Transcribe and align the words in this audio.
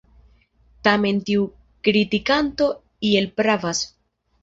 Tamen 0.87 1.19
tiu 1.27 1.45
kritikanto 1.89 2.73
iel 3.15 3.33
pravas. 3.39 3.89